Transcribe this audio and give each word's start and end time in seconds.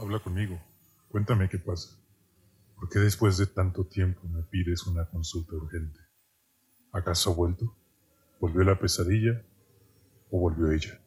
Habla 0.00 0.18
conmigo. 0.18 0.58
Cuéntame 1.10 1.50
qué 1.50 1.58
pasa. 1.58 1.90
¿Por 2.74 2.88
qué 2.88 3.00
después 3.00 3.36
de 3.36 3.46
tanto 3.46 3.84
tiempo 3.84 4.26
me 4.28 4.42
pides 4.42 4.86
una 4.86 5.04
consulta 5.04 5.56
urgente? 5.56 6.00
¿Acaso 6.90 7.32
ha 7.32 7.34
vuelto? 7.34 7.76
¿Volvió 8.40 8.62
la 8.62 8.78
pesadilla 8.78 9.42
o 10.30 10.40
volvió 10.40 10.72
ella? 10.72 10.98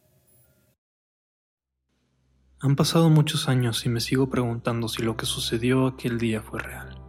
Han 2.59 2.75
pasado 2.75 3.09
muchos 3.09 3.49
años 3.49 3.83
y 3.83 3.89
me 3.89 3.99
sigo 3.99 4.29
preguntando 4.29 4.87
si 4.87 5.01
lo 5.01 5.17
que 5.17 5.25
sucedió 5.25 5.87
aquel 5.87 6.19
día 6.19 6.43
fue 6.43 6.59
real. 6.61 7.01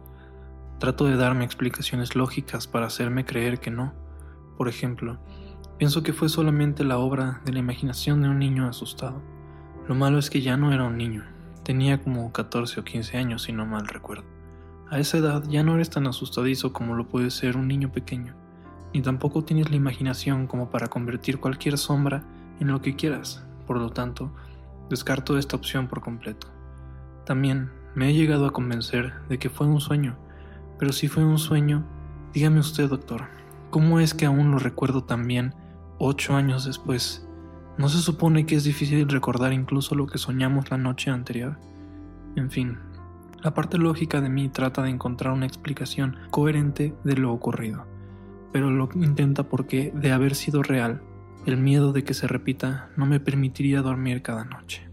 Trato 0.79 1.05
de 1.05 1.17
darme 1.17 1.45
explicaciones 1.45 2.15
lógicas 2.15 2.65
para 2.65 2.87
hacerme 2.87 3.25
creer 3.25 3.59
que 3.59 3.69
no. 3.69 3.93
Por 4.57 4.69
ejemplo, 4.69 5.19
pienso 5.77 6.01
que 6.01 6.13
fue 6.13 6.29
solamente 6.29 6.83
la 6.83 6.97
obra 6.97 7.43
de 7.45 7.53
la 7.53 7.59
imaginación 7.59 8.23
de 8.23 8.29
un 8.29 8.39
niño 8.39 8.67
asustado. 8.67 9.21
Lo 9.87 9.93
malo 9.93 10.17
es 10.17 10.31
que 10.31 10.41
ya 10.41 10.57
no 10.57 10.73
era 10.73 10.85
un 10.85 10.97
niño, 10.97 11.34
tenía 11.65 12.01
como 12.01 12.31
14 12.31 12.79
o 12.79 12.83
15 12.85 13.17
años 13.17 13.43
si 13.43 13.51
no 13.51 13.65
mal 13.65 13.87
recuerdo. 13.87 14.23
A 14.89 14.99
esa 14.99 15.17
edad 15.17 15.43
ya 15.49 15.63
no 15.63 15.75
eres 15.75 15.89
tan 15.89 16.07
asustadizo 16.07 16.71
como 16.71 16.95
lo 16.95 17.09
puede 17.09 17.31
ser 17.31 17.57
un 17.57 17.67
niño 17.67 17.91
pequeño, 17.91 18.35
ni 18.93 19.01
tampoco 19.01 19.43
tienes 19.43 19.69
la 19.69 19.75
imaginación 19.75 20.47
como 20.47 20.69
para 20.69 20.87
convertir 20.87 21.39
cualquier 21.39 21.77
sombra 21.77 22.23
en 22.61 22.67
lo 22.67 22.81
que 22.81 22.95
quieras, 22.95 23.45
por 23.67 23.77
lo 23.77 23.89
tanto, 23.89 24.31
Descarto 24.89 25.39
esta 25.39 25.55
opción 25.55 25.87
por 25.87 26.01
completo. 26.01 26.47
También 27.25 27.71
me 27.95 28.09
he 28.09 28.13
llegado 28.13 28.45
a 28.45 28.53
convencer 28.53 29.13
de 29.29 29.39
que 29.39 29.49
fue 29.49 29.65
un 29.65 29.81
sueño, 29.81 30.15
pero 30.77 30.93
si 30.93 31.07
fue 31.07 31.25
un 31.25 31.39
sueño, 31.39 31.83
dígame 32.33 32.59
usted, 32.59 32.87
doctor, 32.87 33.23
¿cómo 33.71 33.99
es 33.99 34.13
que 34.13 34.27
aún 34.27 34.51
lo 34.51 34.59
recuerdo 34.59 35.03
tan 35.03 35.25
bien 35.25 35.55
ocho 35.97 36.35
años 36.35 36.65
después? 36.65 37.24
¿No 37.77 37.89
se 37.89 37.97
supone 37.97 38.45
que 38.45 38.55
es 38.55 38.63
difícil 38.63 39.09
recordar 39.09 39.51
incluso 39.51 39.95
lo 39.95 40.07
que 40.07 40.17
soñamos 40.17 40.71
la 40.71 40.77
noche 40.77 41.11
anterior? 41.11 41.57
En 42.37 42.49
fin, 42.49 42.77
la 43.43 43.53
parte 43.53 43.77
lógica 43.77 44.21
de 44.21 44.29
mí 44.29 44.47
trata 44.47 44.81
de 44.81 44.89
encontrar 44.89 45.33
una 45.33 45.45
explicación 45.45 46.15
coherente 46.31 46.95
de 47.03 47.17
lo 47.17 47.33
ocurrido, 47.33 47.85
pero 48.53 48.71
lo 48.71 48.87
intenta 48.95 49.43
porque, 49.43 49.91
de 49.93 50.13
haber 50.13 50.35
sido 50.35 50.63
real, 50.63 51.01
el 51.45 51.57
miedo 51.57 51.91
de 51.91 52.05
que 52.05 52.13
se 52.13 52.27
repita 52.27 52.89
no 52.95 53.05
me 53.05 53.19
permitiría 53.19 53.81
dormir 53.81 54.21
cada 54.21 54.45
noche. 54.45 54.87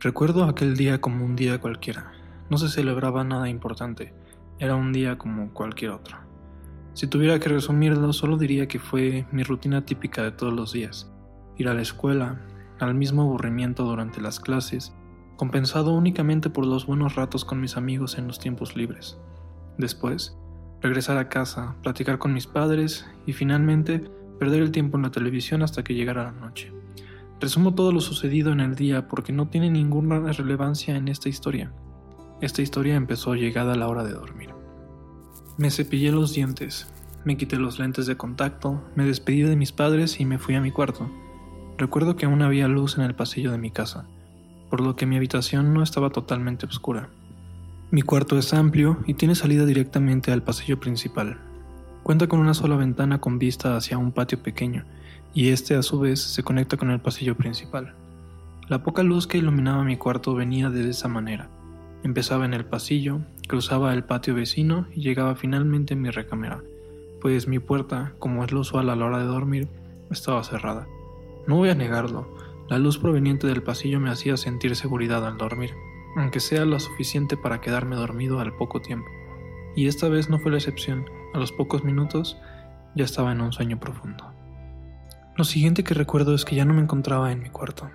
Recuerdo 0.00 0.44
aquel 0.44 0.76
día 0.76 1.00
como 1.00 1.24
un 1.24 1.36
día 1.36 1.60
cualquiera. 1.60 2.12
No 2.50 2.58
se 2.58 2.68
celebraba 2.68 3.22
nada 3.22 3.48
importante. 3.48 4.12
Era 4.58 4.74
un 4.74 4.92
día 4.92 5.16
como 5.16 5.54
cualquier 5.54 5.92
otro. 5.92 6.18
Si 6.92 7.06
tuviera 7.06 7.38
que 7.38 7.48
resumirlo, 7.48 8.12
solo 8.12 8.36
diría 8.36 8.68
que 8.68 8.80
fue 8.80 9.24
mi 9.32 9.44
rutina 9.44 9.86
típica 9.86 10.22
de 10.22 10.32
todos 10.32 10.52
los 10.52 10.72
días. 10.72 11.13
Ir 11.56 11.68
a 11.68 11.74
la 11.74 11.82
escuela, 11.82 12.40
al 12.80 12.94
mismo 12.94 13.22
aburrimiento 13.22 13.84
durante 13.84 14.20
las 14.20 14.40
clases, 14.40 14.92
compensado 15.36 15.92
únicamente 15.92 16.50
por 16.50 16.66
los 16.66 16.86
buenos 16.86 17.14
ratos 17.14 17.44
con 17.44 17.60
mis 17.60 17.76
amigos 17.76 18.18
en 18.18 18.26
los 18.26 18.38
tiempos 18.38 18.76
libres. 18.76 19.18
Después, 19.78 20.36
regresar 20.80 21.16
a 21.16 21.28
casa, 21.28 21.76
platicar 21.82 22.18
con 22.18 22.32
mis 22.32 22.46
padres 22.46 23.06
y 23.26 23.32
finalmente 23.32 24.00
perder 24.38 24.62
el 24.62 24.70
tiempo 24.70 24.96
en 24.96 25.04
la 25.04 25.10
televisión 25.10 25.62
hasta 25.62 25.82
que 25.82 25.94
llegara 25.94 26.24
la 26.24 26.32
noche. 26.32 26.72
Resumo 27.40 27.74
todo 27.74 27.92
lo 27.92 28.00
sucedido 28.00 28.52
en 28.52 28.60
el 28.60 28.74
día 28.74 29.08
porque 29.08 29.32
no 29.32 29.48
tiene 29.48 29.70
ninguna 29.70 30.20
relevancia 30.32 30.96
en 30.96 31.08
esta 31.08 31.28
historia. 31.28 31.72
Esta 32.40 32.62
historia 32.62 32.94
empezó 32.94 33.34
llegada 33.34 33.74
la 33.74 33.88
hora 33.88 34.04
de 34.04 34.12
dormir. 34.12 34.50
Me 35.56 35.70
cepillé 35.70 36.10
los 36.10 36.34
dientes, 36.34 36.92
me 37.24 37.36
quité 37.36 37.56
los 37.56 37.78
lentes 37.78 38.06
de 38.06 38.16
contacto, 38.16 38.82
me 38.94 39.04
despedí 39.04 39.42
de 39.42 39.56
mis 39.56 39.72
padres 39.72 40.20
y 40.20 40.24
me 40.24 40.38
fui 40.38 40.54
a 40.54 40.60
mi 40.60 40.70
cuarto. 40.70 41.10
Recuerdo 41.78 42.16
que 42.16 42.26
aún 42.26 42.42
había 42.42 42.68
luz 42.68 42.98
en 42.98 43.04
el 43.04 43.14
pasillo 43.14 43.50
de 43.50 43.58
mi 43.58 43.70
casa, 43.70 44.06
por 44.70 44.80
lo 44.80 44.96
que 44.96 45.06
mi 45.06 45.16
habitación 45.16 45.74
no 45.74 45.82
estaba 45.82 46.10
totalmente 46.10 46.66
oscura. 46.66 47.08
Mi 47.90 48.02
cuarto 48.02 48.38
es 48.38 48.54
amplio 48.54 48.98
y 49.06 49.14
tiene 49.14 49.34
salida 49.34 49.64
directamente 49.66 50.32
al 50.32 50.42
pasillo 50.42 50.80
principal, 50.80 51.38
Cuenta 52.04 52.26
con 52.26 52.38
una 52.38 52.52
sola 52.52 52.76
ventana 52.76 53.18
con 53.18 53.38
vista 53.38 53.78
hacia 53.78 53.96
un 53.96 54.12
patio 54.12 54.38
pequeño, 54.42 54.84
y 55.32 55.48
este 55.48 55.74
a 55.74 55.82
su 55.82 55.98
vez 55.98 56.20
se 56.20 56.42
conecta 56.42 56.76
con 56.76 56.90
el 56.90 57.00
pasillo 57.00 57.34
principal. 57.34 57.94
La 58.68 58.82
poca 58.82 59.02
luz 59.02 59.26
que 59.26 59.38
iluminaba 59.38 59.84
mi 59.84 59.96
cuarto 59.96 60.34
venía 60.34 60.68
de 60.68 60.90
esa 60.90 61.08
manera. 61.08 61.48
Empezaba 62.02 62.44
en 62.44 62.52
el 62.52 62.66
pasillo, 62.66 63.20
cruzaba 63.48 63.94
el 63.94 64.04
patio 64.04 64.34
vecino 64.34 64.86
y 64.94 65.00
llegaba 65.00 65.34
finalmente 65.34 65.94
en 65.94 66.02
mi 66.02 66.10
recámara, 66.10 66.60
pues 67.22 67.48
mi 67.48 67.58
puerta, 67.58 68.12
como 68.18 68.44
es 68.44 68.52
lo 68.52 68.60
usual 68.60 68.90
a 68.90 68.96
la 68.96 69.06
hora 69.06 69.18
de 69.20 69.24
dormir, 69.24 69.68
estaba 70.10 70.44
cerrada. 70.44 70.86
No 71.46 71.56
voy 71.56 71.70
a 71.70 71.74
negarlo, 71.74 72.26
la 72.68 72.78
luz 72.78 72.98
proveniente 72.98 73.46
del 73.46 73.62
pasillo 73.62 74.00
me 74.00 74.10
hacía 74.10 74.36
sentir 74.36 74.74
seguridad 74.76 75.26
al 75.26 75.36
dormir, 75.36 75.74
aunque 76.16 76.40
sea 76.40 76.64
lo 76.64 76.80
suficiente 76.80 77.36
para 77.36 77.60
quedarme 77.60 77.96
dormido 77.96 78.40
al 78.40 78.54
poco 78.54 78.80
tiempo. 78.80 79.08
Y 79.76 79.86
esta 79.88 80.08
vez 80.08 80.30
no 80.30 80.38
fue 80.38 80.50
la 80.50 80.58
excepción, 80.58 81.04
a 81.34 81.38
los 81.38 81.52
pocos 81.52 81.84
minutos 81.84 82.38
ya 82.94 83.04
estaba 83.04 83.32
en 83.32 83.40
un 83.40 83.52
sueño 83.52 83.78
profundo. 83.78 84.32
Lo 85.36 85.44
siguiente 85.44 85.82
que 85.82 85.94
recuerdo 85.94 86.34
es 86.34 86.44
que 86.44 86.54
ya 86.54 86.64
no 86.64 86.74
me 86.74 86.82
encontraba 86.82 87.32
en 87.32 87.42
mi 87.42 87.50
cuarto. 87.50 87.90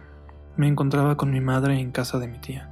Me 0.57 0.67
encontraba 0.67 1.15
con 1.15 1.31
mi 1.31 1.39
madre 1.39 1.79
en 1.79 1.91
casa 1.91 2.19
de 2.19 2.27
mi 2.27 2.37
tía. 2.37 2.69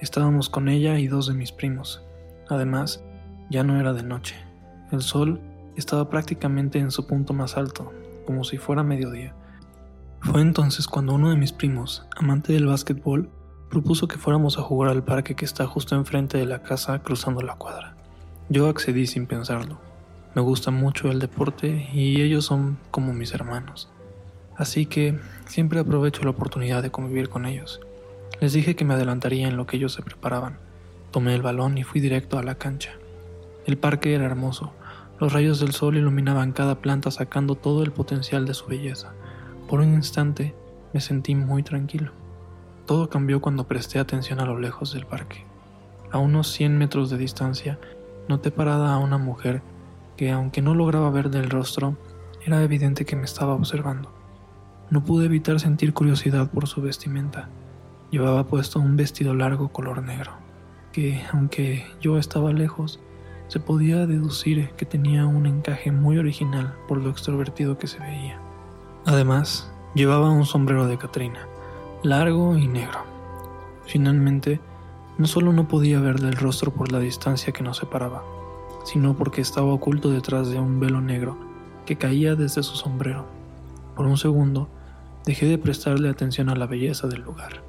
Estábamos 0.00 0.48
con 0.48 0.70
ella 0.70 0.98
y 0.98 1.06
dos 1.06 1.26
de 1.26 1.34
mis 1.34 1.52
primos. 1.52 2.02
Además, 2.48 3.04
ya 3.50 3.62
no 3.62 3.78
era 3.78 3.92
de 3.92 4.02
noche. 4.02 4.36
El 4.90 5.02
sol 5.02 5.38
estaba 5.76 6.08
prácticamente 6.08 6.78
en 6.78 6.90
su 6.90 7.06
punto 7.06 7.34
más 7.34 7.58
alto, 7.58 7.92
como 8.24 8.42
si 8.42 8.56
fuera 8.56 8.82
mediodía. 8.82 9.34
Fue 10.20 10.42
entonces 10.42 10.86
cuando 10.86 11.14
uno 11.14 11.30
de 11.30 11.36
mis 11.36 11.52
primos, 11.52 12.06
amante 12.16 12.52
del 12.52 12.66
básquetbol, 12.66 13.30
propuso 13.70 14.06
que 14.06 14.18
fuéramos 14.18 14.58
a 14.58 14.62
jugar 14.62 14.90
al 14.90 15.02
parque 15.02 15.34
que 15.34 15.44
está 15.44 15.66
justo 15.66 15.96
enfrente 15.96 16.36
de 16.36 16.44
la 16.44 16.62
casa 16.62 16.98
cruzando 17.00 17.40
la 17.40 17.54
cuadra. 17.54 17.96
Yo 18.48 18.68
accedí 18.68 19.06
sin 19.06 19.26
pensarlo. 19.26 19.80
Me 20.34 20.42
gusta 20.42 20.70
mucho 20.70 21.10
el 21.10 21.20
deporte 21.20 21.88
y 21.92 22.20
ellos 22.20 22.44
son 22.44 22.78
como 22.90 23.12
mis 23.14 23.32
hermanos. 23.32 23.88
Así 24.56 24.86
que 24.86 25.18
siempre 25.46 25.80
aprovecho 25.80 26.22
la 26.22 26.30
oportunidad 26.30 26.82
de 26.82 26.90
convivir 26.90 27.30
con 27.30 27.46
ellos. 27.46 27.80
Les 28.40 28.52
dije 28.52 28.76
que 28.76 28.84
me 28.84 28.94
adelantaría 28.94 29.48
en 29.48 29.56
lo 29.56 29.66
que 29.66 29.78
ellos 29.78 29.94
se 29.94 30.02
preparaban. 30.02 30.58
Tomé 31.10 31.34
el 31.34 31.42
balón 31.42 31.78
y 31.78 31.82
fui 31.82 32.00
directo 32.00 32.38
a 32.38 32.42
la 32.42 32.56
cancha. 32.56 32.92
El 33.66 33.78
parque 33.78 34.14
era 34.14 34.26
hermoso. 34.26 34.72
Los 35.18 35.32
rayos 35.32 35.60
del 35.60 35.72
sol 35.72 35.96
iluminaban 35.96 36.52
cada 36.52 36.76
planta 36.76 37.10
sacando 37.10 37.54
todo 37.54 37.82
el 37.82 37.90
potencial 37.90 38.46
de 38.46 38.54
su 38.54 38.66
belleza. 38.66 39.14
Por 39.70 39.78
un 39.78 39.94
instante 39.94 40.52
me 40.92 41.00
sentí 41.00 41.36
muy 41.36 41.62
tranquilo. 41.62 42.10
Todo 42.86 43.08
cambió 43.08 43.40
cuando 43.40 43.68
presté 43.68 44.00
atención 44.00 44.40
a 44.40 44.44
lo 44.44 44.58
lejos 44.58 44.92
del 44.92 45.06
parque. 45.06 45.44
A 46.10 46.18
unos 46.18 46.50
100 46.50 46.76
metros 46.76 47.08
de 47.08 47.16
distancia, 47.16 47.78
noté 48.28 48.50
parada 48.50 48.92
a 48.92 48.98
una 48.98 49.16
mujer 49.16 49.62
que 50.16 50.32
aunque 50.32 50.60
no 50.60 50.74
lograba 50.74 51.08
ver 51.10 51.30
del 51.30 51.50
rostro, 51.50 51.96
era 52.44 52.64
evidente 52.64 53.04
que 53.04 53.14
me 53.14 53.22
estaba 53.22 53.54
observando. 53.54 54.12
No 54.90 55.04
pude 55.04 55.26
evitar 55.26 55.60
sentir 55.60 55.94
curiosidad 55.94 56.50
por 56.50 56.66
su 56.66 56.82
vestimenta. 56.82 57.48
Llevaba 58.10 58.48
puesto 58.48 58.80
un 58.80 58.96
vestido 58.96 59.34
largo 59.34 59.68
color 59.68 60.02
negro, 60.02 60.32
que, 60.90 61.22
aunque 61.32 61.86
yo 62.00 62.18
estaba 62.18 62.52
lejos, 62.52 62.98
se 63.46 63.60
podía 63.60 64.08
deducir 64.08 64.70
que 64.70 64.84
tenía 64.84 65.26
un 65.26 65.46
encaje 65.46 65.92
muy 65.92 66.18
original 66.18 66.74
por 66.88 66.98
lo 66.98 67.10
extrovertido 67.10 67.78
que 67.78 67.86
se 67.86 68.00
veía. 68.00 68.49
Además, 69.10 69.68
llevaba 69.92 70.30
un 70.30 70.46
sombrero 70.46 70.86
de 70.86 70.96
Catrina, 70.96 71.40
largo 72.04 72.56
y 72.56 72.68
negro. 72.68 73.00
Finalmente, 73.84 74.60
no 75.18 75.26
solo 75.26 75.52
no 75.52 75.66
podía 75.66 75.98
ver 75.98 76.20
del 76.20 76.36
rostro 76.36 76.72
por 76.72 76.92
la 76.92 77.00
distancia 77.00 77.52
que 77.52 77.64
nos 77.64 77.78
separaba, 77.78 78.22
sino 78.84 79.16
porque 79.16 79.40
estaba 79.40 79.72
oculto 79.72 80.12
detrás 80.12 80.48
de 80.48 80.60
un 80.60 80.78
velo 80.78 81.00
negro 81.00 81.36
que 81.86 81.98
caía 81.98 82.36
desde 82.36 82.62
su 82.62 82.76
sombrero. 82.76 83.26
Por 83.96 84.06
un 84.06 84.16
segundo, 84.16 84.68
dejé 85.26 85.46
de 85.46 85.58
prestarle 85.58 86.08
atención 86.08 86.48
a 86.48 86.54
la 86.54 86.66
belleza 86.66 87.08
del 87.08 87.22
lugar. 87.22 87.64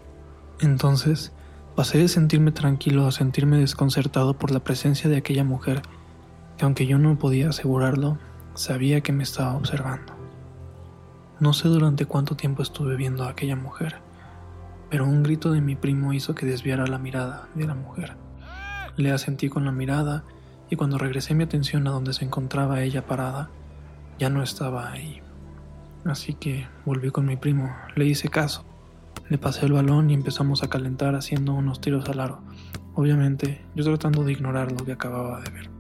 Entonces, 0.59 1.31
pasé 1.75 1.97
de 1.97 2.08
sentirme 2.08 2.52
tranquilo 2.52 3.08
a 3.08 3.11
sentirme 3.11 3.58
desconcertado 3.58 4.35
por 4.35 4.52
la 4.52 4.59
presencia 4.59 5.09
de 5.09 5.17
aquella 5.17 5.44
mujer 5.44 5.82
que 6.59 6.66
aunque 6.66 6.85
yo 6.85 6.99
no 6.99 7.17
podía 7.17 7.49
asegurarlo, 7.49 8.20
sabía 8.53 9.02
que 9.02 9.11
me 9.11 9.23
estaba 9.23 9.55
observando. 9.55 10.21
No 11.41 11.53
sé 11.53 11.70
durante 11.70 12.05
cuánto 12.05 12.35
tiempo 12.35 12.61
estuve 12.61 12.96
viendo 12.96 13.23
a 13.23 13.32
aquella 13.32 13.55
mujer, 13.55 13.96
pero 14.91 15.05
un 15.05 15.23
grito 15.23 15.52
de 15.52 15.59
mi 15.59 15.76
primo 15.76 16.14
hizo 16.14 16.35
que 16.35 16.46
desviara 16.46 16.85
la 16.85 16.99
mirada 16.99 17.49
de 17.55 17.66
la 17.66 17.73
mujer. 17.73 18.16
Le 18.96 19.11
asentí 19.11 19.49
con 19.49 19.66
la 19.66 19.72
mirada 19.72 20.23
y 20.70 20.76
cuando 20.76 20.99
regresé 20.99 21.34
mi 21.34 21.43
atención 21.43 21.88
a 21.88 21.90
donde 21.90 22.14
se 22.14 22.26
encontraba 22.26 22.84
ella 22.84 23.08
parada, 23.08 23.49
ya 24.20 24.29
no 24.29 24.43
estaba 24.43 24.91
ahí. 24.91 25.20
Así 26.05 26.35
que 26.35 26.67
volví 26.85 27.09
con 27.09 27.26
mi 27.26 27.38
primo, 27.38 27.76
le 27.96 28.05
hice 28.05 28.29
caso, 28.29 28.64
le 29.28 29.40
pasé 29.40 29.66
el 29.66 29.73
balón 29.73 30.11
y 30.11 30.14
empezamos 30.14 30.61
a 30.61 30.70
calentar 30.70 31.16
haciendo 31.16 31.55
unos 31.55 31.82
tiros 31.82 32.08
al 32.08 32.20
aro, 32.20 32.44
obviamente 32.94 33.66
yo 33.73 33.84
tratando 33.84 34.23
de 34.23 34.34
ignorar 34.34 34.72
lo 34.72 34.85
que 34.85 34.91
acababa 34.91 35.41
de 35.41 35.49
ver. 35.49 35.72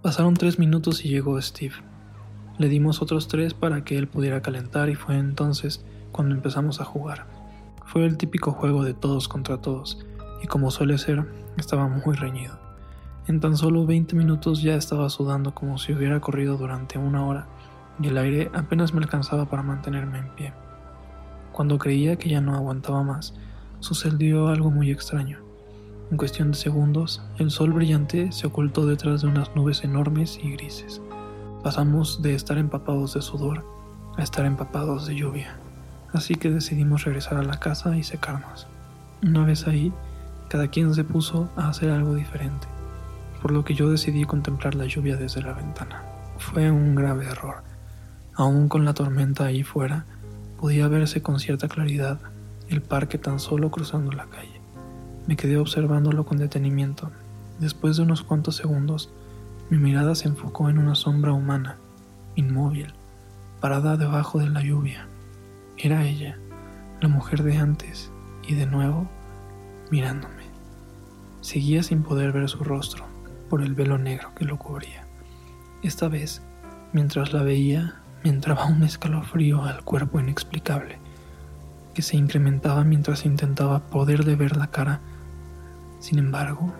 Pasaron 0.00 0.32
tres 0.32 0.58
minutos 0.58 1.04
y 1.04 1.10
llegó 1.10 1.38
Steve. 1.42 1.74
Le 2.58 2.68
dimos 2.68 3.02
otros 3.02 3.28
tres 3.28 3.52
para 3.52 3.84
que 3.84 3.98
él 3.98 4.08
pudiera 4.08 4.40
calentar 4.40 4.88
y 4.88 4.94
fue 4.94 5.18
entonces 5.18 5.84
cuando 6.10 6.34
empezamos 6.34 6.80
a 6.80 6.84
jugar. 6.84 7.26
Fue 7.84 8.06
el 8.06 8.16
típico 8.16 8.52
juego 8.52 8.82
de 8.82 8.94
todos 8.94 9.28
contra 9.28 9.58
todos, 9.58 10.04
y 10.42 10.46
como 10.46 10.70
suele 10.70 10.96
ser, 10.96 11.24
estaba 11.58 11.86
muy 11.86 12.16
reñido. 12.16 12.58
En 13.28 13.40
tan 13.40 13.56
solo 13.56 13.84
20 13.84 14.16
minutos 14.16 14.62
ya 14.62 14.74
estaba 14.74 15.10
sudando 15.10 15.54
como 15.54 15.78
si 15.78 15.92
hubiera 15.92 16.20
corrido 16.20 16.56
durante 16.56 16.98
una 16.98 17.26
hora, 17.26 17.46
y 18.00 18.08
el 18.08 18.18
aire 18.18 18.50
apenas 18.54 18.94
me 18.94 19.00
alcanzaba 19.00 19.46
para 19.46 19.62
mantenerme 19.62 20.18
en 20.18 20.34
pie. 20.34 20.52
Cuando 21.52 21.78
creía 21.78 22.16
que 22.16 22.28
ya 22.28 22.40
no 22.40 22.54
aguantaba 22.54 23.02
más, 23.02 23.34
sucedió 23.80 24.48
algo 24.48 24.70
muy 24.70 24.90
extraño. 24.90 25.40
En 26.10 26.16
cuestión 26.16 26.52
de 26.52 26.56
segundos, 26.56 27.22
el 27.38 27.50
sol 27.50 27.72
brillante 27.72 28.30
se 28.32 28.46
ocultó 28.46 28.86
detrás 28.86 29.22
de 29.22 29.28
unas 29.28 29.54
nubes 29.56 29.82
enormes 29.84 30.38
y 30.42 30.52
grises. 30.52 31.02
Pasamos 31.66 32.22
de 32.22 32.36
estar 32.36 32.58
empapados 32.58 33.14
de 33.14 33.22
sudor 33.22 33.64
a 34.16 34.22
estar 34.22 34.46
empapados 34.46 35.08
de 35.08 35.16
lluvia 35.16 35.58
así 36.12 36.36
que 36.36 36.48
decidimos 36.48 37.02
regresar 37.02 37.38
a 37.38 37.42
la 37.42 37.58
casa 37.58 37.96
y 37.96 38.04
secarnos. 38.04 38.68
Una 39.20 39.44
vez 39.44 39.66
ahí, 39.66 39.92
cada 40.48 40.68
quien 40.68 40.94
se 40.94 41.02
puso 41.02 41.50
a 41.56 41.68
hacer 41.68 41.90
algo 41.90 42.14
diferente, 42.14 42.68
por 43.42 43.50
lo 43.50 43.64
que 43.64 43.74
yo 43.74 43.90
decidí 43.90 44.24
contemplar 44.24 44.76
la 44.76 44.86
lluvia 44.86 45.16
desde 45.16 45.42
la 45.42 45.54
ventana. 45.54 46.04
Fue 46.38 46.70
un 46.70 46.94
grave 46.94 47.26
error. 47.26 47.56
Aún 48.34 48.68
con 48.68 48.84
la 48.84 48.94
tormenta 48.94 49.46
ahí 49.46 49.64
fuera, 49.64 50.04
podía 50.60 50.86
verse 50.86 51.20
con 51.20 51.40
cierta 51.40 51.66
claridad 51.66 52.20
el 52.68 52.80
parque 52.80 53.18
tan 53.18 53.40
solo 53.40 53.72
cruzando 53.72 54.12
la 54.12 54.26
calle. 54.26 54.60
Me 55.26 55.34
quedé 55.34 55.58
observándolo 55.58 56.24
con 56.24 56.38
detenimiento. 56.38 57.10
Después 57.58 57.96
de 57.96 58.04
unos 58.04 58.22
cuantos 58.22 58.54
segundos, 58.54 59.10
mi 59.70 59.78
mirada 59.78 60.14
se 60.14 60.28
enfocó 60.28 60.70
en 60.70 60.78
una 60.78 60.94
sombra 60.94 61.32
humana, 61.32 61.76
inmóvil, 62.36 62.94
parada 63.60 63.96
debajo 63.96 64.38
de 64.38 64.48
la 64.48 64.62
lluvia. 64.62 65.08
Era 65.76 66.04
ella, 66.04 66.38
la 67.00 67.08
mujer 67.08 67.42
de 67.42 67.56
antes, 67.56 68.12
y 68.46 68.54
de 68.54 68.66
nuevo 68.66 69.08
mirándome. 69.90 70.44
Seguía 71.40 71.82
sin 71.82 72.02
poder 72.02 72.32
ver 72.32 72.48
su 72.48 72.62
rostro 72.62 73.04
por 73.50 73.62
el 73.62 73.74
velo 73.74 73.98
negro 73.98 74.34
que 74.34 74.44
lo 74.44 74.56
cubría. 74.56 75.06
Esta 75.82 76.08
vez, 76.08 76.42
mientras 76.92 77.32
la 77.32 77.42
veía, 77.42 78.00
me 78.22 78.30
entraba 78.30 78.66
un 78.66 78.82
escalofrío 78.82 79.64
al 79.64 79.82
cuerpo 79.82 80.20
inexplicable, 80.20 80.98
que 81.94 82.02
se 82.02 82.16
incrementaba 82.16 82.84
mientras 82.84 83.24
intentaba 83.24 83.80
poder 83.86 84.24
de 84.24 84.36
ver 84.36 84.56
la 84.56 84.68
cara. 84.68 85.00
Sin 85.98 86.18
embargo, 86.18 86.72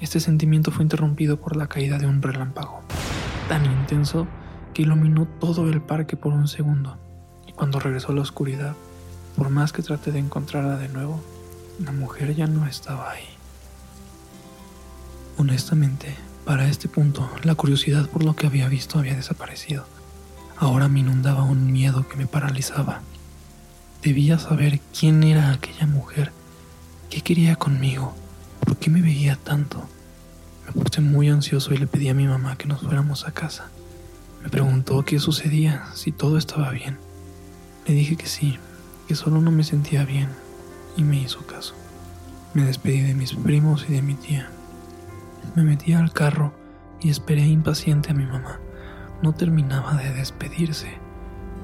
este 0.00 0.18
sentimiento 0.18 0.70
fue 0.70 0.82
interrumpido 0.82 1.38
por 1.38 1.56
la 1.56 1.66
caída 1.66 1.98
de 1.98 2.06
un 2.06 2.22
relámpago, 2.22 2.80
tan 3.48 3.66
intenso 3.66 4.26
que 4.72 4.82
iluminó 4.82 5.26
todo 5.26 5.68
el 5.68 5.82
parque 5.82 6.16
por 6.16 6.32
un 6.32 6.48
segundo. 6.48 6.96
Cuando 7.54 7.78
regresó 7.78 8.14
la 8.14 8.22
oscuridad, 8.22 8.74
por 9.36 9.50
más 9.50 9.72
que 9.72 9.82
traté 9.82 10.12
de 10.12 10.18
encontrarla 10.18 10.78
de 10.78 10.88
nuevo, 10.88 11.20
la 11.84 11.92
mujer 11.92 12.34
ya 12.34 12.46
no 12.46 12.66
estaba 12.66 13.10
ahí. 13.10 13.26
Honestamente, 15.36 16.16
para 16.46 16.66
este 16.68 16.88
punto, 16.88 17.28
la 17.42 17.54
curiosidad 17.54 18.08
por 18.08 18.24
lo 18.24 18.34
que 18.34 18.46
había 18.46 18.68
visto 18.68 18.98
había 18.98 19.14
desaparecido. 19.14 19.84
Ahora 20.56 20.88
me 20.88 21.00
inundaba 21.00 21.44
un 21.44 21.70
miedo 21.70 22.08
que 22.08 22.16
me 22.16 22.26
paralizaba. 22.26 23.02
Debía 24.02 24.38
saber 24.38 24.80
quién 24.98 25.22
era 25.22 25.52
aquella 25.52 25.86
mujer, 25.86 26.32
qué 27.10 27.20
quería 27.20 27.56
conmigo, 27.56 28.14
por 28.70 28.78
qué 28.78 28.88
me 28.88 29.02
veía 29.02 29.34
tanto. 29.34 29.82
Me 30.64 30.70
puse 30.80 31.00
muy 31.00 31.28
ansioso 31.28 31.74
y 31.74 31.76
le 31.76 31.88
pedí 31.88 32.08
a 32.08 32.14
mi 32.14 32.28
mamá 32.28 32.56
que 32.56 32.68
nos 32.68 32.82
fuéramos 32.82 33.26
a 33.26 33.32
casa. 33.32 33.68
Me 34.44 34.48
preguntó 34.48 35.04
qué 35.04 35.18
sucedía, 35.18 35.86
si 35.94 36.12
todo 36.12 36.38
estaba 36.38 36.70
bien. 36.70 36.96
Le 37.88 37.94
dije 37.94 38.14
que 38.14 38.26
sí, 38.26 38.60
que 39.08 39.16
solo 39.16 39.40
no 39.40 39.50
me 39.50 39.64
sentía 39.64 40.04
bien, 40.04 40.28
y 40.96 41.02
me 41.02 41.20
hizo 41.20 41.44
caso. 41.48 41.74
Me 42.54 42.62
despedí 42.62 43.00
de 43.00 43.14
mis 43.14 43.34
primos 43.34 43.86
y 43.88 43.92
de 43.92 44.02
mi 44.02 44.14
tía. 44.14 44.48
Me 45.56 45.64
metí 45.64 45.92
al 45.92 46.12
carro 46.12 46.54
y 47.00 47.10
esperé 47.10 47.44
impaciente 47.44 48.12
a 48.12 48.14
mi 48.14 48.24
mamá. 48.24 48.60
No 49.20 49.32
terminaba 49.32 49.94
de 49.94 50.12
despedirse. 50.12 50.96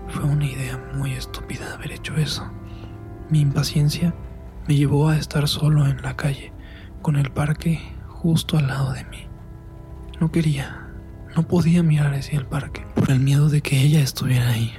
Fue 0.09 0.25
una 0.25 0.47
idea 0.47 0.77
muy 0.97 1.13
estúpida 1.13 1.73
haber 1.73 1.93
hecho 1.93 2.17
eso. 2.17 2.51
Mi 3.31 3.43
impaciencia 3.43 4.13
me 4.67 4.75
llevó 4.75 5.09
a 5.09 5.17
estar 5.17 5.47
solo 5.47 5.87
en 5.87 6.03
la 6.03 6.17
calle, 6.17 6.53
con 7.07 7.15
el 7.15 7.31
parque 7.31 7.79
justo 8.09 8.59
al 8.59 8.67
lado 8.67 8.93
de 8.93 9.05
mí. 9.05 9.29
No 10.19 10.33
quería, 10.33 10.89
no 11.37 11.47
podía 11.47 11.85
mirar 11.85 12.13
hacia 12.13 12.37
el 12.37 12.47
parque 12.47 12.85
por 12.97 13.13
el 13.13 13.21
miedo 13.21 13.49
de 13.49 13.61
que 13.61 13.81
ella 13.81 14.01
estuviera 14.01 14.49
ahí. 14.49 14.73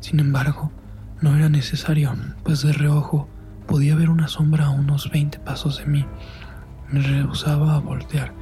Sin 0.00 0.18
embargo, 0.18 0.72
no 1.20 1.36
era 1.36 1.48
necesario, 1.48 2.12
pues 2.42 2.62
de 2.62 2.72
reojo 2.72 3.28
podía 3.68 3.94
ver 3.94 4.10
una 4.10 4.26
sombra 4.26 4.66
a 4.66 4.70
unos 4.70 5.12
20 5.12 5.38
pasos 5.38 5.78
de 5.78 5.86
mí. 5.86 6.04
Me 6.90 7.02
rehusaba 7.02 7.76
a 7.76 7.78
voltear, 7.78 8.32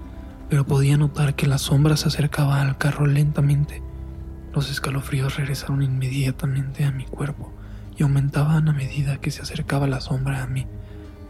pero 0.49 0.65
podía 0.65 0.97
notar 0.97 1.35
que 1.35 1.47
la 1.47 1.59
sombra 1.59 1.99
se 1.99 2.09
acercaba 2.09 2.63
al 2.63 2.79
carro 2.79 3.07
lentamente. 3.07 3.83
Los 4.55 4.71
escalofríos 4.71 5.37
regresaron 5.37 5.83
inmediatamente 5.83 6.87
a 6.87 6.93
mi 6.93 7.05
cuerpo 7.05 7.53
y 7.95 8.05
aumentaban 8.05 8.71
a 8.71 8.73
medida 8.73 9.19
que 9.19 9.31
se 9.31 9.43
acercaba 9.43 9.87
la 9.87 10.01
sombra 10.01 10.43
a 10.43 10.47
mí. 10.47 10.67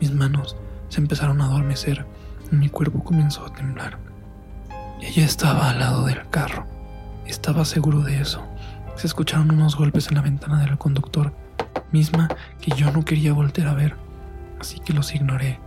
Mis 0.00 0.14
manos 0.14 0.56
se 0.88 1.00
empezaron 1.00 1.40
a 1.40 1.46
adormecer 1.46 2.06
y 2.50 2.56
mi 2.56 2.68
cuerpo 2.68 3.04
comenzó 3.04 3.46
a 3.46 3.52
temblar. 3.52 3.98
Ella 5.00 5.24
estaba 5.24 5.70
al 5.70 5.78
lado 5.78 6.06
del 6.06 6.28
carro. 6.28 6.66
Estaba 7.26 7.64
seguro 7.64 8.00
de 8.00 8.20
eso 8.20 8.42
se 8.98 9.06
escucharon 9.06 9.52
unos 9.52 9.76
golpes 9.76 10.08
en 10.08 10.16
la 10.16 10.22
ventana 10.22 10.64
del 10.64 10.76
conductor, 10.76 11.32
misma 11.92 12.28
que 12.60 12.72
yo 12.72 12.90
no 12.90 13.04
quería 13.04 13.32
volver 13.32 13.68
a 13.68 13.74
ver, 13.74 13.94
así 14.58 14.80
que 14.80 14.92
los 14.92 15.14
ignoré. 15.14 15.60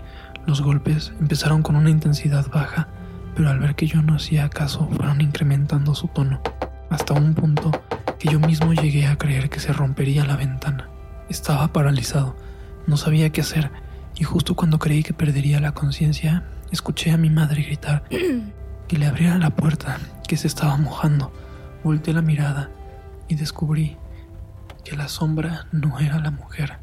Los 0.46 0.62
golpes 0.62 1.14
empezaron 1.18 1.64
con 1.64 1.78
una 1.78 1.90
intensidad 1.90 2.46
baja, 2.52 2.90
pero 3.34 3.50
al 3.50 3.60
ver 3.60 3.76
que 3.76 3.88
yo 3.88 4.02
no 4.02 4.16
hacía 4.16 4.50
caso 4.50 4.90
fueron 4.98 5.22
incrementando 5.22 5.96
su 5.96 6.10
tono, 6.10 6.42
hasta 6.90 7.14
un 7.14 7.34
punto 7.34 7.72
que 8.20 8.28
yo 8.28 8.40
mismo 8.42 8.74
llegué 8.74 9.08
a 9.08 9.18
creer 9.18 9.50
que 9.50 9.62
se 9.62 9.72
rompería 9.72 10.26
la 10.26 10.36
ventana. 10.36 10.90
Estaba 11.30 11.72
paralizado, 11.72 12.36
no 12.86 12.98
sabía 12.98 13.30
qué 13.30 13.40
hacer, 13.40 13.72
y 14.22 14.24
justo 14.24 14.56
cuando 14.56 14.78
creí 14.78 15.02
que 15.02 15.16
perdería 15.16 15.60
la 15.60 15.72
conciencia, 15.72 16.44
escuché 16.70 17.10
a 17.10 17.18
mi 17.18 17.32
madre 17.32 17.64
gritar 17.64 18.04
que 18.88 19.00
le 19.00 19.08
abriera 19.08 19.40
la 19.40 19.56
puerta, 19.56 19.98
que 20.28 20.38
se 20.38 20.46
estaba 20.46 20.78
mojando. 20.78 21.34
Volté 21.84 22.14
la 22.14 22.22
mirada 22.22 22.70
y 23.28 23.34
descubrí 23.34 23.98
que 24.86 24.96
la 24.96 25.08
sombra 25.08 25.66
no 25.72 25.98
era 25.98 26.20
la 26.20 26.30
mujer, 26.30 26.78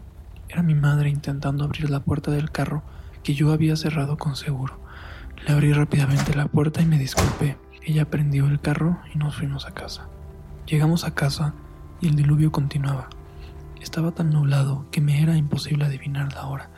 era 0.48 0.64
mi 0.64 0.74
madre 0.74 1.10
intentando 1.10 1.62
abrir 1.62 1.90
la 1.90 2.00
puerta 2.00 2.32
del 2.32 2.50
carro 2.50 2.82
que 3.22 3.34
yo 3.34 3.52
había 3.52 3.76
cerrado 3.76 4.16
con 4.16 4.34
seguro. 4.34 4.80
Le 5.46 5.52
abrí 5.52 5.72
rápidamente 5.72 6.34
la 6.34 6.46
puerta 6.46 6.82
y 6.82 6.86
me 6.86 6.98
disculpé. 6.98 7.56
Ella 7.84 8.10
prendió 8.10 8.48
el 8.48 8.60
carro 8.60 8.98
y 9.14 9.18
nos 9.18 9.36
fuimos 9.36 9.64
a 9.64 9.74
casa. 9.74 10.08
Llegamos 10.66 11.04
a 11.04 11.14
casa 11.14 11.54
y 12.00 12.08
el 12.08 12.16
diluvio 12.16 12.50
continuaba. 12.50 13.08
Estaba 13.80 14.10
tan 14.10 14.30
nublado 14.30 14.86
que 14.90 15.00
me 15.00 15.22
era 15.22 15.36
imposible 15.36 15.84
adivinar 15.84 16.32
la 16.32 16.48
hora. 16.48 16.70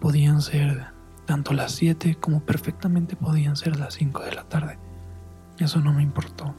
Podían 0.00 0.40
ser 0.40 0.86
tanto 1.26 1.52
las 1.52 1.72
7 1.72 2.16
como 2.18 2.40
perfectamente 2.40 3.16
podían 3.16 3.54
ser 3.54 3.78
las 3.78 3.94
5 3.94 4.22
de 4.24 4.32
la 4.32 4.44
tarde. 4.48 4.78
Eso 5.58 5.80
no 5.80 5.92
me 5.92 6.02
importó. 6.02 6.56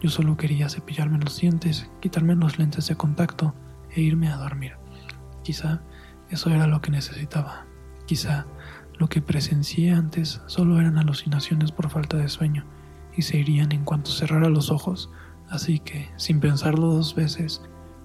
Yo 0.00 0.10
solo 0.10 0.36
quería 0.36 0.68
cepillarme 0.68 1.18
los 1.18 1.38
dientes, 1.40 1.90
quitarme 2.00 2.36
los 2.36 2.58
lentes 2.58 2.86
de 2.86 2.96
contacto 2.96 3.54
e 3.90 4.00
irme 4.00 4.28
a 4.28 4.36
dormir. 4.36 4.76
Quizá 5.42 5.82
eso 6.30 6.50
era 6.50 6.66
lo 6.66 6.80
que 6.80 6.90
necesitaba. 6.90 7.66
Quizá 8.06 8.46
lo 8.96 9.08
que 9.08 9.20
presencié 9.20 9.92
antes 9.92 10.40
solo 10.46 10.80
eran 10.80 10.96
alucinaciones 10.96 11.72
por 11.72 11.90
falta 11.90 12.16
de 12.16 12.28
sueño 12.28 12.64
y 13.16 13.22
se 13.22 13.38
irían 13.38 13.72
en 13.72 13.84
cuanto 13.84 14.10
cerrara 14.10 14.48
los 14.48 14.70
ojos. 14.70 15.10
Así 15.50 15.80
que, 15.80 16.10
sin 16.16 16.40
pensarlo 16.40 16.86
dos 16.86 17.14
veces, 17.14 17.60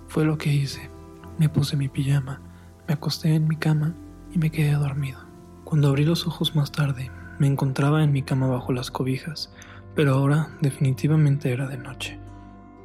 fue 0.08 0.26
lo 0.26 0.38
que 0.38 0.52
hice. 0.52 0.90
Me 1.38 1.48
puse 1.48 1.78
mi 1.78 1.90
pijama, 1.90 2.42
me 2.88 2.96
acosté 2.96 3.36
en 3.36 3.48
mi 3.48 3.56
cama 3.56 3.94
y 4.32 4.38
me 4.38 4.52
quedé 4.52 4.74
dormido. 4.74 5.20
Cuando 5.64 5.90
abrí 5.90 6.06
los 6.06 6.26
ojos 6.26 6.56
más 6.56 6.72
tarde, 6.72 7.12
me 7.40 7.48
encontraba 7.48 8.04
en 8.04 8.12
mi 8.12 8.22
cama 8.22 8.48
bajo 8.48 8.74
las 8.74 8.92
cobijas, 8.92 9.54
pero 9.96 10.14
ahora 10.14 10.50
definitivamente 10.62 11.52
era 11.52 11.68
de 11.68 11.78
noche. 11.78 12.20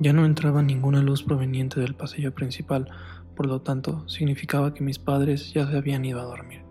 Ya 0.00 0.12
no 0.12 0.24
entraba 0.24 0.62
ninguna 0.62 1.00
luz 1.02 1.22
proveniente 1.22 1.80
del 1.80 1.94
pasillo 1.94 2.34
principal, 2.34 2.90
por 3.36 3.46
lo 3.46 3.62
tanto 3.62 4.08
significaba 4.08 4.74
que 4.74 4.84
mis 4.84 4.98
padres 4.98 5.52
ya 5.52 5.66
se 5.66 5.76
habían 5.76 6.04
ido 6.04 6.20
a 6.20 6.24
dormir. 6.24 6.62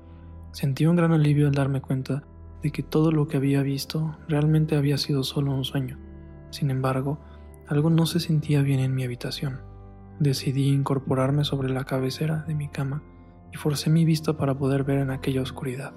Sentí 0.52 0.86
un 0.86 0.96
gran 0.96 1.12
alivio 1.12 1.48
al 1.48 1.54
darme 1.54 1.82
cuenta 1.82 2.24
de 2.62 2.72
que 2.72 2.84
todo 2.84 3.12
lo 3.12 3.28
que 3.28 3.38
había 3.38 3.64
visto 3.64 4.18
realmente 4.28 4.76
había 4.76 4.98
sido 4.98 5.24
solo 5.24 5.54
un 5.54 5.66
sueño. 5.66 5.98
Sin 6.52 6.70
embargo, 6.70 7.20
algo 7.68 7.90
no 7.90 8.06
se 8.06 8.20
sentía 8.20 8.62
bien 8.62 8.80
en 8.80 8.94
mi 8.94 9.04
habitación. 9.04 9.62
Decidí 10.20 10.70
incorporarme 10.70 11.44
sobre 11.44 11.70
la 11.70 11.86
cabecera 11.86 12.44
de 12.48 12.56
mi 12.56 12.70
cama 12.70 13.04
y 13.54 13.56
forcé 13.56 13.90
mi 13.90 14.04
vista 14.04 14.34
para 14.34 14.56
poder 14.56 14.84
ver 14.84 14.98
en 14.98 15.12
aquella 15.12 15.42
oscuridad. 15.42 15.94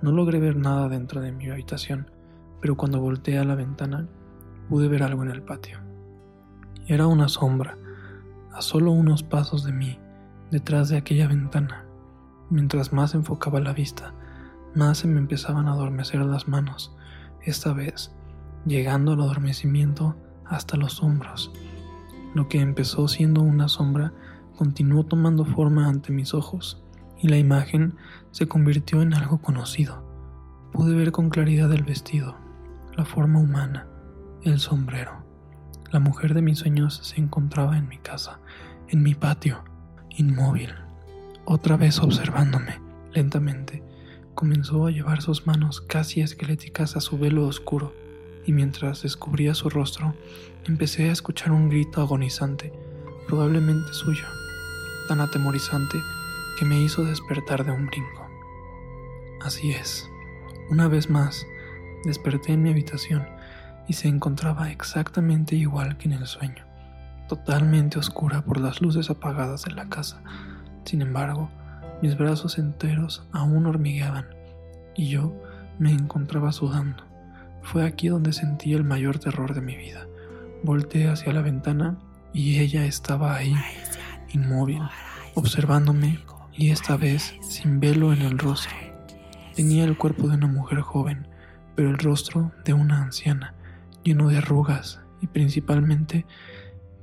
No 0.00 0.12
logré 0.12 0.40
ver 0.40 0.56
nada 0.56 0.88
dentro 0.88 1.20
de 1.20 1.30
mi 1.30 1.50
habitación, 1.50 2.10
pero 2.60 2.76
cuando 2.76 3.00
volteé 3.00 3.38
a 3.38 3.44
la 3.44 3.54
ventana 3.54 4.08
pude 4.68 4.88
ver 4.88 5.02
algo 5.02 5.22
en 5.22 5.30
el 5.30 5.42
patio. 5.42 5.78
Era 6.86 7.06
una 7.06 7.28
sombra, 7.28 7.76
a 8.52 8.62
solo 8.62 8.92
unos 8.92 9.22
pasos 9.22 9.64
de 9.64 9.72
mí, 9.72 9.98
detrás 10.50 10.88
de 10.88 10.96
aquella 10.96 11.28
ventana. 11.28 11.84
Mientras 12.48 12.92
más 12.92 13.14
enfocaba 13.14 13.60
la 13.60 13.74
vista, 13.74 14.14
más 14.74 14.98
se 14.98 15.06
me 15.08 15.18
empezaban 15.18 15.68
a 15.68 15.72
adormecer 15.72 16.20
las 16.20 16.48
manos, 16.48 16.96
esta 17.42 17.72
vez 17.72 18.12
llegando 18.64 19.12
al 19.12 19.20
adormecimiento 19.20 20.16
hasta 20.46 20.76
los 20.76 21.02
hombros. 21.02 21.52
Lo 22.34 22.48
que 22.48 22.60
empezó 22.60 23.06
siendo 23.08 23.42
una 23.42 23.68
sombra 23.68 24.12
continuó 24.60 25.04
tomando 25.04 25.46
forma 25.46 25.88
ante 25.88 26.12
mis 26.12 26.34
ojos 26.34 26.82
y 27.18 27.28
la 27.28 27.38
imagen 27.38 27.94
se 28.30 28.46
convirtió 28.46 29.00
en 29.00 29.14
algo 29.14 29.40
conocido. 29.40 30.04
Pude 30.70 30.94
ver 30.94 31.12
con 31.12 31.30
claridad 31.30 31.72
el 31.72 31.82
vestido, 31.82 32.36
la 32.94 33.06
forma 33.06 33.40
humana, 33.40 33.88
el 34.42 34.58
sombrero. 34.58 35.24
La 35.90 35.98
mujer 35.98 36.34
de 36.34 36.42
mis 36.42 36.58
sueños 36.58 37.00
se 37.02 37.22
encontraba 37.22 37.78
en 37.78 37.88
mi 37.88 37.96
casa, 37.96 38.38
en 38.88 39.02
mi 39.02 39.14
patio, 39.14 39.64
inmóvil, 40.10 40.74
otra 41.46 41.78
vez 41.78 41.98
observándome. 41.98 42.82
Lentamente 43.14 43.82
comenzó 44.34 44.84
a 44.84 44.90
llevar 44.90 45.22
sus 45.22 45.46
manos 45.46 45.80
casi 45.80 46.20
esqueléticas 46.20 46.96
a 46.96 47.00
su 47.00 47.16
velo 47.18 47.46
oscuro 47.46 47.94
y 48.44 48.52
mientras 48.52 49.04
descubría 49.04 49.54
su 49.54 49.70
rostro, 49.70 50.14
empecé 50.66 51.08
a 51.08 51.12
escuchar 51.12 51.50
un 51.50 51.70
grito 51.70 52.02
agonizante, 52.02 52.74
probablemente 53.26 53.94
suyo, 53.94 54.26
tan 55.10 55.20
atemorizante 55.20 56.00
que 56.56 56.64
me 56.64 56.80
hizo 56.80 57.04
despertar 57.04 57.64
de 57.64 57.72
un 57.72 57.86
brinco. 57.86 58.28
Así 59.42 59.72
es, 59.72 60.08
una 60.70 60.86
vez 60.86 61.10
más, 61.10 61.44
desperté 62.04 62.52
en 62.52 62.62
mi 62.62 62.70
habitación 62.70 63.26
y 63.88 63.94
se 63.94 64.06
encontraba 64.06 64.70
exactamente 64.70 65.56
igual 65.56 65.98
que 65.98 66.06
en 66.06 66.12
el 66.12 66.28
sueño, 66.28 66.64
totalmente 67.28 67.98
oscura 67.98 68.42
por 68.42 68.60
las 68.60 68.80
luces 68.82 69.10
apagadas 69.10 69.64
de 69.64 69.72
la 69.72 69.88
casa. 69.88 70.22
Sin 70.84 71.02
embargo, 71.02 71.50
mis 72.02 72.16
brazos 72.16 72.56
enteros 72.56 73.26
aún 73.32 73.66
hormigueaban 73.66 74.28
y 74.94 75.08
yo 75.08 75.34
me 75.80 75.90
encontraba 75.90 76.52
sudando. 76.52 77.02
Fue 77.62 77.84
aquí 77.84 78.06
donde 78.06 78.32
sentí 78.32 78.74
el 78.74 78.84
mayor 78.84 79.18
terror 79.18 79.54
de 79.54 79.60
mi 79.60 79.74
vida. 79.74 80.06
Volté 80.62 81.08
hacia 81.08 81.32
la 81.32 81.42
ventana 81.42 81.98
y 82.32 82.60
ella 82.60 82.84
estaba 82.84 83.34
ahí, 83.34 83.56
inmóvil, 84.32 84.82
observándome 85.34 86.20
y 86.52 86.70
esta 86.70 86.96
vez 86.96 87.34
sin 87.40 87.80
velo 87.80 88.12
en 88.12 88.22
el 88.22 88.38
rostro. 88.38 88.74
Tenía 89.54 89.84
el 89.84 89.96
cuerpo 89.96 90.28
de 90.28 90.36
una 90.36 90.46
mujer 90.46 90.80
joven, 90.80 91.26
pero 91.74 91.90
el 91.90 91.98
rostro 91.98 92.52
de 92.64 92.72
una 92.72 93.02
anciana, 93.02 93.54
lleno 94.04 94.28
de 94.28 94.38
arrugas 94.38 95.00
y 95.20 95.26
principalmente 95.26 96.26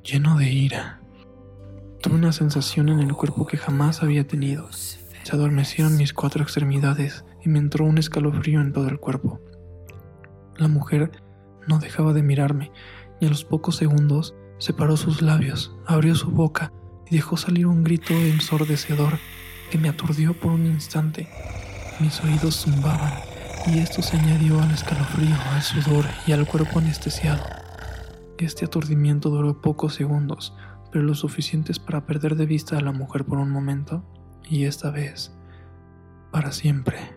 lleno 0.03 0.37
de 0.37 0.51
ira. 0.51 0.99
Tuve 2.01 2.15
una 2.15 2.31
sensación 2.31 2.89
en 2.89 2.99
el 2.99 3.13
cuerpo 3.13 3.47
que 3.47 3.57
jamás 3.57 4.03
había 4.03 4.27
tenido. 4.27 4.71
Se 4.71 4.99
adormecieron 5.31 5.97
mis 5.97 6.13
cuatro 6.13 6.43
extremidades 6.43 7.25
y 7.43 7.49
me 7.49 7.59
entró 7.59 7.85
un 7.85 7.97
escalofrío 7.97 8.61
en 8.61 8.71
todo 8.71 8.87
el 8.87 8.99
cuerpo. 8.99 9.41
La 10.55 10.67
mujer 10.67 11.11
no 11.67 11.79
dejaba 11.79 12.13
de 12.13 12.23
mirarme 12.23 12.71
y 13.19 13.25
a 13.25 13.29
los 13.29 13.43
pocos 13.43 13.75
segundos 13.75 14.35
separó 14.59 14.97
sus 14.97 15.21
labios, 15.21 15.75
abrió 15.85 16.15
su 16.15 16.31
boca 16.31 16.71
y 17.09 17.15
dejó 17.15 17.37
salir 17.37 17.67
un 17.67 17.83
grito 17.83 18.13
ensordecedor 18.13 19.19
que 19.69 19.77
me 19.77 19.89
aturdió 19.89 20.33
por 20.33 20.51
un 20.51 20.65
instante. 20.65 21.27
Mis 21.99 22.21
oídos 22.23 22.61
zumbaban 22.63 23.13
y 23.65 23.79
esto 23.79 24.01
se 24.01 24.17
añadió 24.17 24.61
al 24.61 24.71
escalofrío, 24.71 25.35
al 25.53 25.61
sudor 25.61 26.05
y 26.25 26.31
al 26.31 26.47
cuerpo 26.47 26.79
anestesiado. 26.79 27.43
Este 28.37 28.65
aturdimiento 28.65 29.29
duró 29.29 29.61
pocos 29.61 29.95
segundos, 29.95 30.53
pero 30.91 31.03
lo 31.03 31.15
suficientes 31.15 31.79
para 31.79 32.05
perder 32.05 32.35
de 32.35 32.45
vista 32.45 32.77
a 32.77 32.81
la 32.81 32.91
mujer 32.91 33.25
por 33.25 33.39
un 33.39 33.49
momento 33.49 34.03
y 34.47 34.65
esta 34.65 34.91
vez 34.91 35.31
para 36.31 36.51
siempre. 36.51 37.16